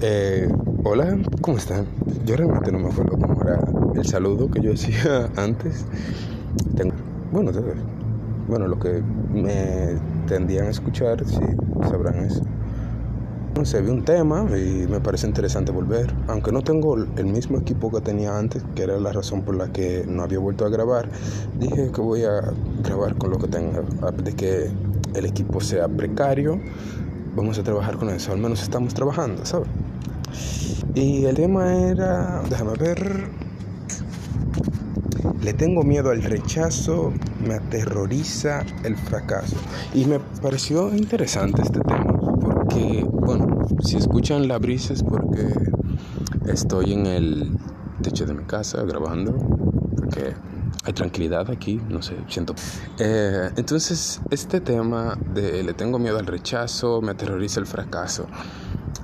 [0.00, 0.48] Eh,
[0.82, 1.86] hola, ¿cómo están?
[2.26, 3.60] Yo realmente no me acuerdo cómo era
[3.94, 5.86] el saludo que yo decía antes.
[6.76, 6.94] Tengo,
[7.30, 7.52] bueno,
[8.48, 9.02] bueno, lo que
[9.32, 9.96] me
[10.26, 11.40] tendían a escuchar, sí,
[11.88, 12.42] sabrán eso.
[13.56, 16.12] No sé, vi un tema y me parece interesante volver.
[16.26, 19.72] Aunque no tengo el mismo equipo que tenía antes, que era la razón por la
[19.72, 21.08] que no había vuelto a grabar,
[21.60, 22.52] dije que voy a
[22.82, 23.82] grabar con lo que tenga.
[24.12, 24.70] De que
[25.14, 26.60] el equipo sea precario,
[27.36, 28.32] vamos a trabajar con eso.
[28.32, 29.68] Al menos estamos trabajando, ¿sabes?
[30.94, 33.28] Y el tema era, déjame ver,
[35.42, 37.12] le tengo miedo al rechazo,
[37.46, 39.56] me aterroriza el fracaso.
[39.92, 42.14] Y me pareció interesante este tema
[42.68, 45.52] que, bueno, si escuchan la brisa es porque
[46.46, 47.58] estoy en el
[48.02, 49.32] techo de mi casa grabando,
[49.96, 50.34] porque
[50.84, 52.54] hay tranquilidad aquí, no sé, siento.
[52.98, 58.26] Eh, entonces, este tema de le tengo miedo al rechazo, me aterroriza el fracaso,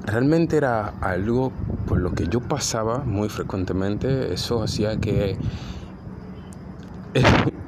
[0.05, 1.53] realmente era algo
[1.87, 5.37] por lo que yo pasaba muy frecuentemente, eso hacía que...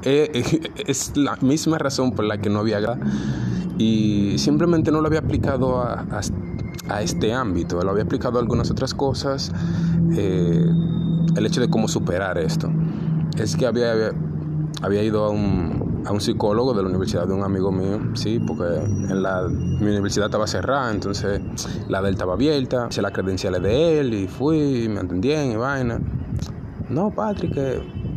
[0.04, 2.78] es la misma razón por la que no había
[3.78, 6.06] y simplemente no lo había aplicado a,
[6.88, 9.50] a, este ámbito, lo había aplicado a algunas otras cosas,
[10.16, 10.64] eh,
[11.36, 12.70] el hecho de cómo superar esto.
[13.36, 14.12] Es que había,
[14.82, 18.38] había ido a un, a un psicólogo de la universidad de un amigo mío, sí,
[18.38, 21.40] porque en la, mi universidad estaba cerrada, entonces
[21.88, 25.56] la de él estaba abierta, hice las credenciales de él y fui, me atendían y
[25.56, 26.00] vaina.
[26.88, 27.54] No, Patrick,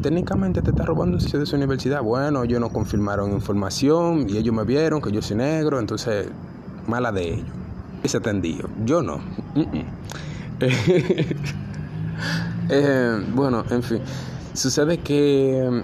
[0.01, 2.01] técnicamente te está robando de su universidad.
[2.01, 6.27] Bueno, ellos no confirmaron información y ellos me vieron que yo soy negro, entonces,
[6.85, 7.47] mala de ellos.
[8.03, 8.67] Ese atendido.
[8.85, 9.19] Yo no.
[12.69, 13.99] Eh, bueno, en fin.
[14.53, 15.83] Sucede que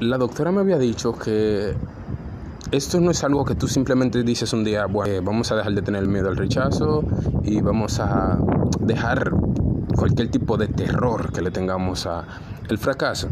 [0.00, 1.74] la doctora me había dicho que
[2.70, 5.72] esto no es algo que tú simplemente dices un día, bueno, eh, vamos a dejar
[5.72, 7.02] de tener miedo al rechazo
[7.42, 8.38] y vamos a
[8.80, 9.32] dejar
[9.96, 12.24] cualquier tipo de terror que le tengamos a
[12.68, 13.28] el fracaso,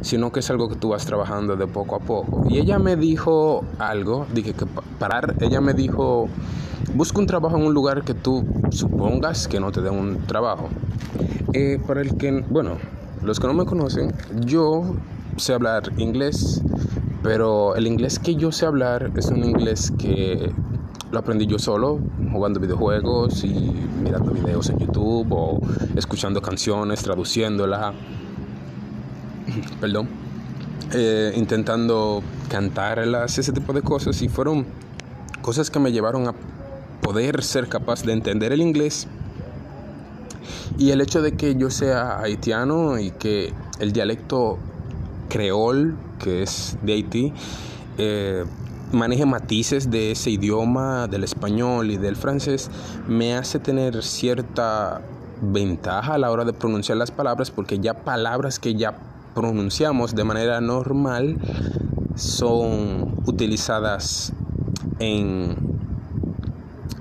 [0.00, 2.44] sino que es algo que tú vas trabajando de poco a poco.
[2.48, 4.66] Y ella me dijo algo, dije que
[4.98, 6.28] parar, ella me dijo,
[6.94, 10.68] busca un trabajo en un lugar que tú supongas que no te den un trabajo.
[11.52, 12.78] Eh, para el que, bueno,
[13.22, 14.12] los que no me conocen,
[14.44, 14.96] yo
[15.36, 16.62] sé hablar inglés,
[17.22, 20.52] pero el inglés que yo sé hablar es un inglés que
[21.10, 21.98] lo aprendí yo solo,
[22.32, 25.60] jugando videojuegos y mirando videos en YouTube o
[25.96, 27.92] escuchando canciones, traduciéndola,
[29.80, 30.08] perdón,
[30.92, 34.22] eh, intentando cantarlas, ese tipo de cosas.
[34.22, 34.66] Y fueron
[35.42, 36.34] cosas que me llevaron a
[37.00, 39.08] poder ser capaz de entender el inglés.
[40.78, 44.58] Y el hecho de que yo sea haitiano y que el dialecto
[45.30, 47.32] creol, que es de Haití,
[47.96, 48.44] eh,
[48.92, 52.70] maneje matices de ese idioma, del español y del francés,
[53.08, 55.00] me hace tener cierta
[55.40, 58.98] ventaja a la hora de pronunciar las palabras porque ya palabras que ya
[59.34, 61.38] pronunciamos de manera normal
[62.14, 64.32] son utilizadas
[64.98, 65.56] en,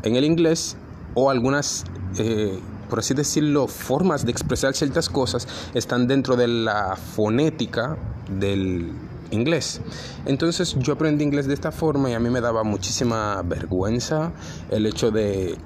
[0.04, 0.78] en el inglés
[1.16, 1.86] o algunas,
[2.18, 2.60] eh,
[2.90, 7.98] por así decirlo, formas de expresar ciertas cosas están dentro de la fonética
[8.40, 8.92] del
[9.32, 9.82] inglés.
[10.26, 14.32] Entonces yo aprendí inglés de esta forma y a mí me daba muchísima vergüenza
[14.70, 15.58] el hecho de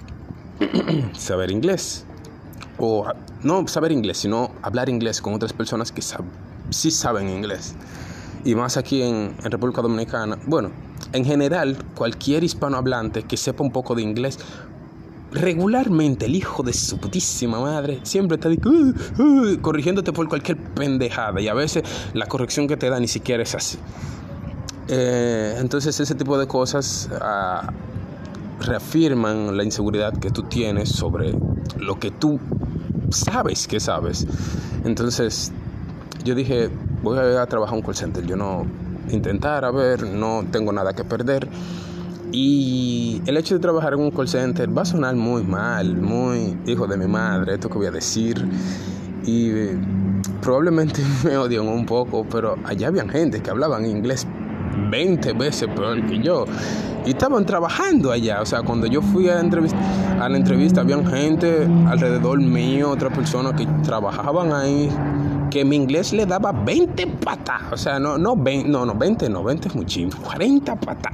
[1.14, 2.06] saber inglés.
[2.78, 3.06] O
[3.44, 6.02] no saber inglés, sino hablar inglés con otras personas que
[6.70, 7.76] sí saben inglés.
[8.46, 10.38] Y más aquí en, en República Dominicana.
[10.48, 10.72] Bueno,
[11.14, 14.40] en general, cualquier hispanohablante que sepa un poco de inglés
[15.34, 21.42] regularmente el hijo de su putísima madre siempre está uh, uh", corrigiéndote por cualquier pendejada
[21.42, 21.84] y a veces
[22.14, 23.78] la corrección que te da ni siquiera es así.
[24.88, 27.72] Eh, entonces ese tipo de cosas ah,
[28.60, 31.34] reafirman la inseguridad que tú tienes sobre
[31.78, 32.40] lo que tú
[33.10, 34.28] sabes que sabes.
[34.84, 35.52] Entonces
[36.24, 36.70] yo dije,
[37.02, 38.66] voy a trabajar un call center, yo no
[39.12, 41.48] intentar, a ver, no tengo nada que perder.
[42.34, 46.58] Y el hecho de trabajar en un call center va a sonar muy mal, muy
[46.66, 48.44] hijo de mi madre, esto que voy a decir.
[49.24, 49.52] Y
[50.42, 54.26] probablemente me odian un poco, pero allá habían gente que hablaban inglés
[54.90, 56.46] 20 veces peor que yo.
[57.06, 58.42] Y estaban trabajando allá.
[58.42, 63.68] O sea, cuando yo fui a la entrevista, habían gente alrededor mío, otras personas que
[63.84, 64.90] trabajaban ahí
[65.54, 69.30] que mi inglés le daba 20 patas, o sea, no, no, 20, no, no, 20
[69.30, 71.14] no, 20 es muchísimo, 40 patas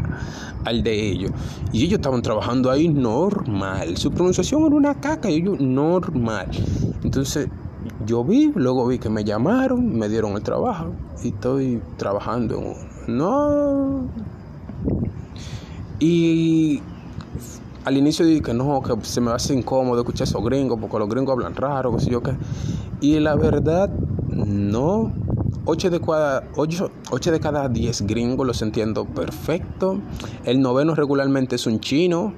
[0.63, 1.31] al de ellos.
[1.73, 6.47] Y ellos estaban trabajando ahí normal, su pronunciación era una caca y ellos normal.
[7.03, 7.49] Entonces
[8.05, 12.75] yo vi, luego vi que me llamaron, me dieron el trabajo y estoy trabajando
[13.07, 14.07] No.
[15.99, 16.81] Y
[17.83, 21.09] al inicio dije que no, que se me hace incómodo escuchar esos gringos porque los
[21.09, 22.31] gringos hablan raro, qué sé yo qué.
[23.01, 23.89] Y la verdad,
[24.45, 25.11] no.
[25.65, 29.99] 8 de, cada, 8, 8 de cada 10 gringos los entiendo perfecto.
[30.43, 32.33] El noveno regularmente es un chino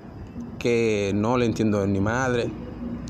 [0.59, 2.51] que no le entiendo ni madre.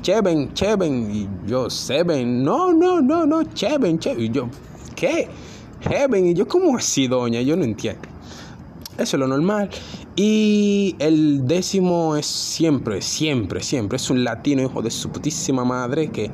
[0.00, 4.48] Cheven, Cheven, y yo, Seven, no, no, no, no, Cheven, Cheven, y yo,
[4.96, 5.28] ¿qué?
[5.80, 7.40] Heaven, y yo, ¿cómo así, doña?
[7.40, 8.11] Yo no entiendo.
[8.98, 9.70] Eso es lo normal.
[10.16, 13.96] Y el décimo es siempre, siempre, siempre.
[13.96, 16.30] Es un latino, hijo de su putísima madre, que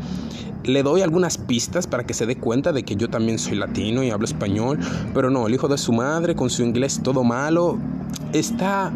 [0.64, 4.02] le doy algunas pistas para que se dé cuenta de que yo también soy latino
[4.02, 4.78] y hablo español.
[5.14, 7.78] Pero no, el hijo de su madre, con su inglés todo malo,
[8.32, 8.92] está,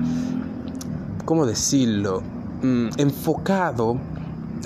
[1.25, 2.23] ¿cómo decirlo?
[2.63, 3.99] Mm, enfocado.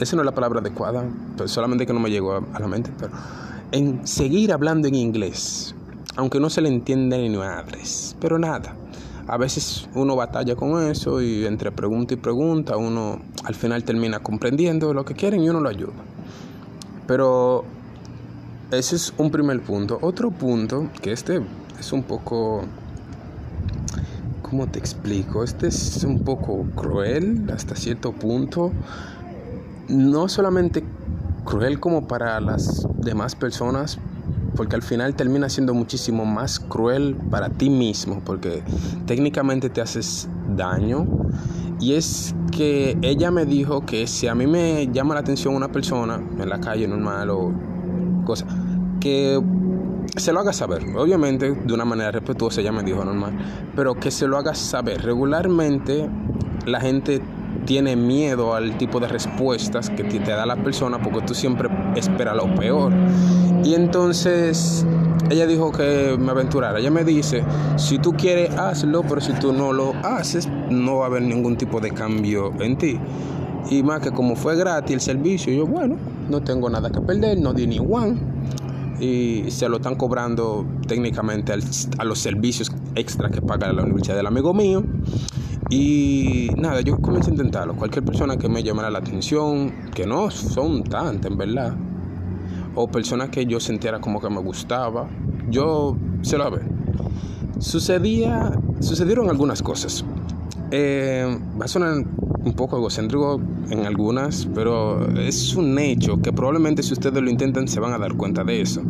[0.01, 1.05] Esa no es la palabra adecuada,
[1.37, 3.13] pero solamente que no me llegó a la mente, pero
[3.73, 5.75] en seguir hablando en inglés,
[6.17, 8.15] aunque no se le entienda ni madres.
[8.21, 8.75] Pero nada,
[9.29, 14.21] a veces uno batalla con eso y entre pregunta y pregunta uno al final termina
[14.21, 15.93] comprendiendo lo que quieren y uno lo ayuda.
[17.07, 17.65] Pero
[18.71, 19.99] ese es un primer punto.
[20.01, 21.41] Otro punto, que este
[21.79, 22.65] es un poco...
[24.43, 25.43] ¿Cómo te explico?
[25.43, 28.71] Este es un poco cruel hasta cierto punto.
[29.89, 30.85] No solamente
[31.45, 33.99] cruel como para las demás personas,
[34.57, 38.63] porque al final termina siendo muchísimo más cruel para ti mismo, porque
[39.07, 41.07] técnicamente te haces daño.
[41.79, 45.71] Y es que ella me dijo que si a mí me llama la atención una
[45.71, 47.53] persona en la calle normal o
[48.25, 48.47] cosa,
[48.99, 49.41] que
[50.17, 50.85] se lo haga saber.
[50.97, 53.37] Obviamente de una manera respetuosa, ella me dijo normal,
[53.75, 55.03] pero que se lo haga saber.
[55.03, 56.09] Regularmente
[56.67, 57.21] la gente
[57.67, 62.37] tiene miedo al tipo de respuestas que te da la persona porque tú siempre esperas
[62.37, 62.93] lo peor.
[63.65, 64.87] Y entonces
[65.31, 66.79] ella dijo que me aventurara.
[66.79, 67.45] Ella me dice,
[67.77, 71.57] si tú quieres, hazlo, pero si tú no lo haces, no va a haber ningún
[71.57, 72.99] tipo de cambio en ti.
[73.69, 75.97] Y más que como fue gratis el servicio, yo, bueno,
[76.31, 78.17] no tengo nada que perder, no di ni one.
[79.01, 84.27] Y se lo están cobrando técnicamente a los servicios extra que paga la universidad del
[84.27, 84.85] amigo mío.
[85.69, 87.75] Y nada, yo comencé a intentarlo.
[87.75, 91.75] Cualquier persona que me llamara la atención, que no son tantas en verdad,
[92.75, 95.09] o personas que yo sintiera como que me gustaba,
[95.49, 96.61] yo se lo ve.
[97.59, 100.05] Sucedía, sucedieron algunas cosas.
[100.71, 102.05] Eh, va a sonar
[102.47, 103.41] un poco egocéntrico
[103.71, 107.99] en algunas, pero es un hecho que probablemente si ustedes lo intentan se van a
[107.99, 108.83] dar cuenta de eso.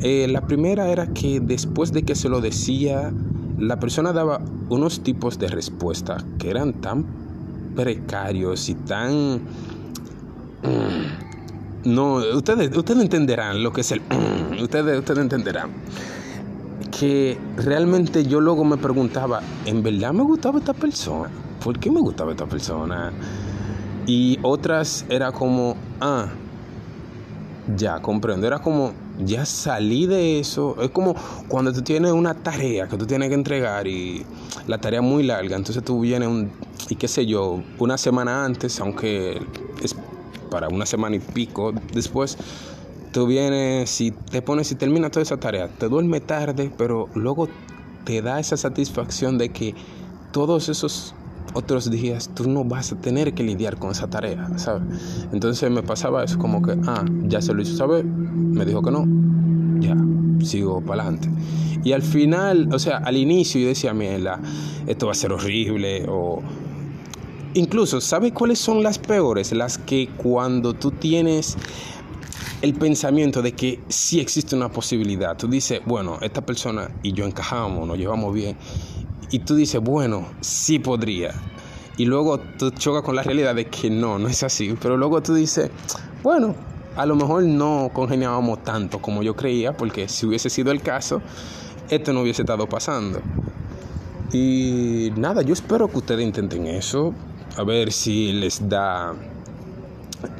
[0.00, 3.12] Eh, la primera era que después de que se lo decía,
[3.58, 7.04] la persona daba unos tipos de respuesta que eran tan
[7.74, 9.36] precarios y tan...
[10.62, 14.02] Mm, no, ustedes, ustedes entenderán lo que es el...
[14.62, 15.70] ustedes, ustedes entenderán.
[16.98, 21.30] Que realmente yo luego me preguntaba, ¿en verdad me gustaba esta persona?
[21.62, 23.12] ¿Por qué me gustaba esta persona?
[24.06, 26.28] Y otras era como, ah,
[27.74, 30.76] ya comprendo, era como, ya salí de eso.
[30.80, 31.14] Es como
[31.48, 34.24] cuando tú tienes una tarea que tú tienes que entregar y
[34.66, 36.50] la tarea muy larga, entonces tú vienes un,
[36.88, 39.40] y qué sé yo, una semana antes, aunque
[39.82, 39.96] es
[40.50, 42.38] para una semana y pico después,
[43.12, 45.68] tú vienes y te pones y terminas toda esa tarea.
[45.68, 47.48] Te duerme tarde, pero luego
[48.04, 49.74] te da esa satisfacción de que
[50.32, 51.14] todos esos
[51.54, 54.82] otros días tú no vas a tener que lidiar con esa tarea, ¿sabes?
[55.32, 58.90] Entonces me pasaba eso como que, ah, ya se lo hizo saber, me dijo que
[58.90, 59.06] no,
[59.80, 59.96] ya,
[60.44, 61.30] sigo para adelante.
[61.84, 64.40] Y al final, o sea, al inicio yo decía, mira,
[64.86, 66.42] esto va a ser horrible o
[67.56, 69.50] Incluso, ¿sabes cuáles son las peores?
[69.52, 71.56] Las que cuando tú tienes
[72.60, 77.24] el pensamiento de que sí existe una posibilidad, tú dices, bueno, esta persona y yo
[77.24, 78.58] encajamos, nos llevamos bien,
[79.30, 81.34] y tú dices, bueno, sí podría.
[81.96, 84.76] Y luego tú chocas con la realidad de que no, no es así.
[84.80, 85.70] Pero luego tú dices,
[86.22, 86.54] bueno,
[86.96, 91.22] a lo mejor no congeniábamos tanto como yo creía, porque si hubiese sido el caso,
[91.88, 93.20] esto no hubiese estado pasando.
[94.32, 97.14] Y nada, yo espero que ustedes intenten eso
[97.56, 99.14] a ver si les da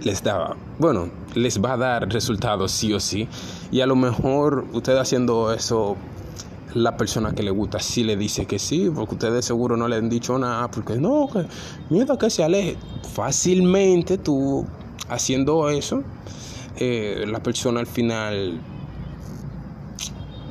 [0.02, 3.28] les da, bueno, les va a dar resultados sí o sí.
[3.70, 5.96] Y a lo mejor usted haciendo eso,
[6.76, 9.96] la persona que le gusta sí le dice que sí, porque ustedes seguro no le
[9.96, 11.46] han dicho nada, porque no, que
[11.88, 12.76] miedo que se aleje.
[13.14, 14.66] Fácilmente tú
[15.08, 16.02] haciendo eso,
[16.76, 18.60] eh, la persona al final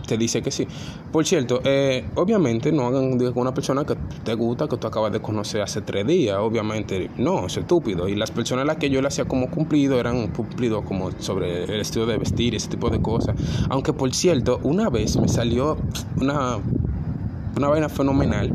[0.08, 0.68] te dice que sí.
[1.16, 3.96] Por cierto, eh, obviamente no hagan con una persona que
[4.26, 6.36] te gusta, que tú acabas de conocer hace tres días.
[6.38, 8.10] Obviamente no, es estúpido.
[8.10, 11.64] Y las personas a las que yo le hacía como cumplido eran cumplidos como sobre
[11.64, 13.34] el estilo de vestir, ese tipo de cosas.
[13.70, 15.78] Aunque por cierto, una vez me salió
[16.20, 16.58] una,
[17.56, 18.52] una vaina fenomenal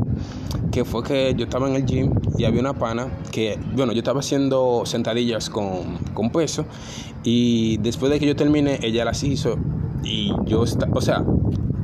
[0.71, 3.97] que fue que yo estaba en el gym y había una pana que, bueno, yo
[4.01, 6.65] estaba haciendo sentadillas con, con peso
[7.23, 9.57] y después de que yo terminé, ella las hizo
[10.03, 11.25] y yo, o sea,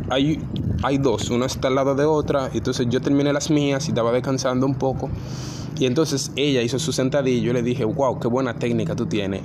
[0.09, 0.39] hay,
[0.83, 4.11] hay dos, una está al lado de otra, entonces yo terminé las mías y estaba
[4.11, 5.09] descansando un poco
[5.79, 9.41] y entonces ella hizo su sentadillo y le dije, wow, qué buena técnica tú tienes.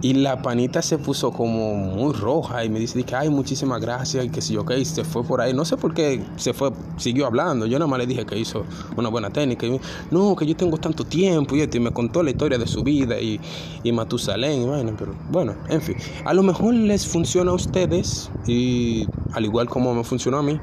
[0.00, 4.30] Y la panita se puso como muy roja y me dice, ay, muchísimas gracias y
[4.30, 5.52] que si yo, que se fue por ahí.
[5.52, 7.66] No sé por qué se fue, siguió hablando.
[7.66, 8.64] Yo nada más le dije que hizo
[8.96, 9.66] una buena técnica.
[9.66, 13.20] Y, no, que yo tengo tanto tiempo y, me contó la historia de su vida
[13.20, 13.40] y,
[13.82, 15.96] y Matusalén y bueno, pero bueno, en fin.
[16.24, 20.60] A lo mejor les funciona a ustedes y al igual como me funcionó a mí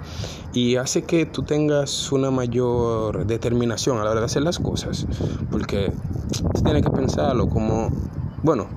[0.54, 5.06] y hace que tú tengas una mayor determinación a la hora de hacer las cosas
[5.50, 5.92] porque
[6.54, 7.90] tú tienes que pensarlo como,
[8.44, 8.68] bueno,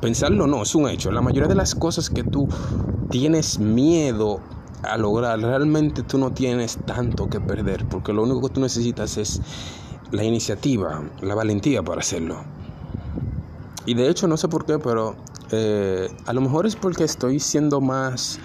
[0.00, 1.10] pensarlo no, es un hecho.
[1.10, 2.48] La mayoría de las cosas que tú
[3.10, 4.40] tienes miedo
[4.82, 9.16] a lograr, realmente tú no tienes tanto que perder, porque lo único que tú necesitas
[9.16, 9.40] es
[10.10, 12.36] la iniciativa, la valentía para hacerlo.
[13.84, 15.16] Y de hecho, no sé por qué, pero
[15.52, 18.38] eh, a lo mejor es porque estoy siendo más...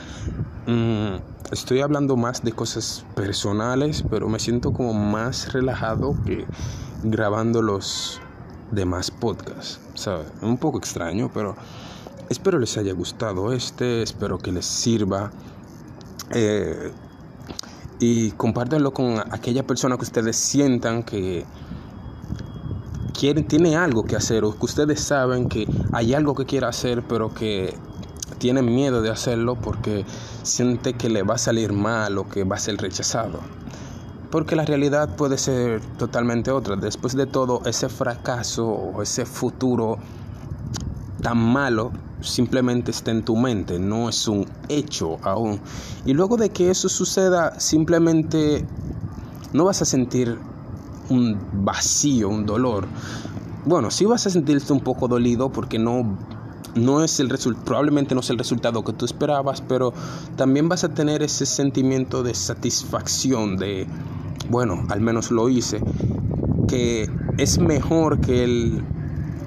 [0.68, 1.16] Mm,
[1.52, 6.46] estoy hablando más de cosas personales, pero me siento como más relajado que
[7.04, 8.20] grabando los
[8.72, 9.80] demás podcasts.
[9.96, 10.28] ¿sabes?
[10.42, 11.56] Un poco extraño, pero
[12.30, 15.32] espero les haya gustado este, espero que les sirva.
[16.32, 16.92] Eh,
[18.00, 21.46] y compártanlo con aquella persona que ustedes sientan que
[23.48, 27.32] tiene algo que hacer o que ustedes saben que hay algo que quiere hacer pero
[27.32, 27.76] que
[28.40, 30.04] tienen miedo de hacerlo porque
[30.42, 33.40] siente que le va a salir mal o que va a ser rechazado
[34.32, 36.76] porque la realidad puede ser totalmente otra.
[36.76, 39.98] Después de todo, ese fracaso o ese futuro
[41.22, 45.60] tan malo simplemente está en tu mente, no es un hecho aún.
[46.06, 48.66] Y luego de que eso suceda, simplemente
[49.54, 50.38] no vas a sentir
[51.10, 52.88] un vacío, un dolor.
[53.66, 56.18] Bueno, sí vas a sentirte un poco dolido porque no
[56.74, 57.28] no es el
[57.66, 59.94] probablemente no es el resultado que tú esperabas, pero
[60.38, 63.88] también vas a tener ese sentimiento de satisfacción de
[64.52, 65.82] bueno, al menos lo hice,
[66.68, 68.84] que es mejor que el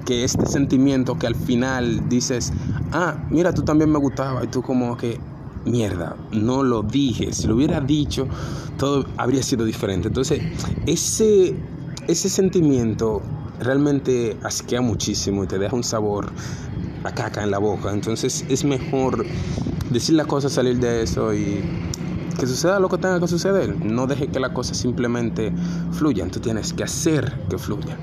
[0.05, 2.53] que este sentimiento que al final dices,
[2.91, 5.19] ah, mira, tú también me gustaba y tú como que
[5.65, 8.27] mierda, no lo dije, si lo hubiera dicho
[8.77, 10.07] todo habría sido diferente.
[10.07, 10.41] Entonces,
[10.85, 11.55] ese
[12.07, 13.21] ese sentimiento
[13.59, 16.27] realmente asquea muchísimo y te deja un sabor
[17.03, 17.91] a caca en la boca.
[17.91, 19.25] Entonces, es mejor
[19.89, 21.63] decir las cosas, salir de eso y
[22.37, 23.75] que suceda lo que tenga que suceder.
[23.83, 25.53] No deje que las cosas simplemente
[25.91, 26.29] fluyan.
[26.31, 27.97] Tú tienes que hacer que fluyan.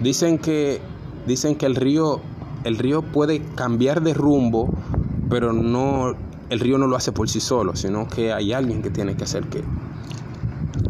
[0.00, 0.80] Dicen que,
[1.26, 2.20] dicen que el río,
[2.64, 4.72] el río puede cambiar de rumbo,
[5.28, 6.14] pero no,
[6.48, 9.24] el río no lo hace por sí solo, sino que hay alguien que tiene que
[9.24, 9.62] hacer que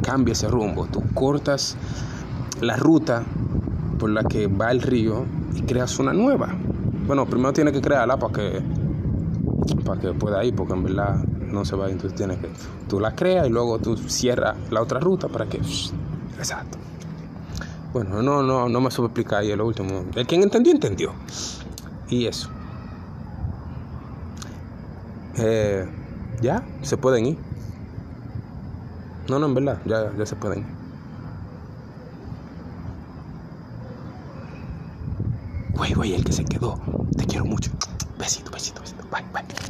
[0.02, 0.86] cambie ese rumbo.
[0.86, 1.76] Tú cortas
[2.60, 3.24] la ruta
[3.98, 5.24] por la que va el río
[5.54, 6.54] y creas una nueva.
[7.06, 8.62] Bueno, primero tiene que crearla para que,
[9.84, 12.50] para que pueda ir, porque en verdad no se va, entonces tienes que,
[12.88, 15.58] tú la creas y luego tú cierras la otra ruta para que,
[16.38, 16.78] exacto.
[17.92, 20.04] Bueno, no, no, no me supe explicar ahí lo último.
[20.14, 21.12] El quien entendió, entendió.
[22.08, 22.48] Y eso.
[25.38, 25.88] Eh,
[26.40, 27.38] ya, se pueden ir.
[29.28, 30.66] No, no, en verdad, ya, ya se pueden ir.
[35.74, 36.78] Güey, güey, el que se quedó.
[37.16, 37.70] Te quiero mucho.
[38.18, 39.02] Besito, besito, besito.
[39.10, 39.69] Bye, bye.